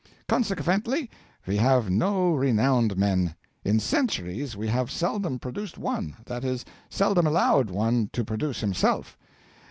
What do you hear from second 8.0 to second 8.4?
to